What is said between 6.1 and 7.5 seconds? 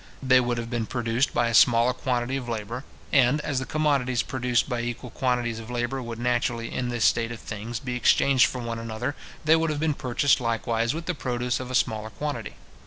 naturally in this state of